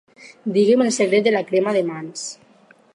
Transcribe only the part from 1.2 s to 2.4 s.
de la crema de mans.